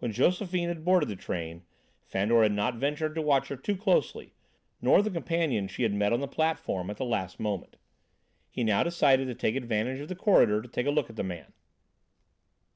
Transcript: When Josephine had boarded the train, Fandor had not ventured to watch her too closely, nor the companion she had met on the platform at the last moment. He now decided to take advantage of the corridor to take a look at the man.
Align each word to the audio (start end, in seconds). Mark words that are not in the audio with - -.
When 0.00 0.10
Josephine 0.10 0.66
had 0.66 0.84
boarded 0.84 1.08
the 1.08 1.14
train, 1.14 1.62
Fandor 2.02 2.42
had 2.42 2.50
not 2.50 2.74
ventured 2.74 3.14
to 3.14 3.22
watch 3.22 3.46
her 3.50 3.56
too 3.56 3.76
closely, 3.76 4.34
nor 4.82 5.00
the 5.00 5.12
companion 5.12 5.68
she 5.68 5.84
had 5.84 5.94
met 5.94 6.12
on 6.12 6.18
the 6.20 6.26
platform 6.26 6.90
at 6.90 6.96
the 6.96 7.04
last 7.04 7.38
moment. 7.38 7.76
He 8.50 8.64
now 8.64 8.82
decided 8.82 9.28
to 9.28 9.36
take 9.36 9.54
advantage 9.54 10.00
of 10.00 10.08
the 10.08 10.16
corridor 10.16 10.60
to 10.60 10.68
take 10.68 10.86
a 10.86 10.90
look 10.90 11.08
at 11.08 11.14
the 11.14 11.22
man. 11.22 11.52